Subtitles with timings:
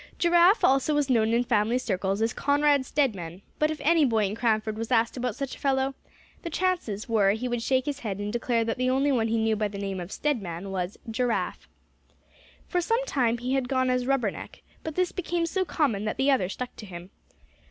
[0.17, 4.33] Giraffe also was known in family circles as Conrad Stedman; but if any boy in
[4.33, 5.93] Cranford was asked about such a fellow,
[6.41, 9.37] the chances were he would shake his head, and declare that the only one he
[9.37, 11.69] knew by the name of Stedman was "Giraffe,"
[12.67, 16.31] For some time he had gone as "Rubberneck," but this became so common that the
[16.31, 17.11] other stuck to him.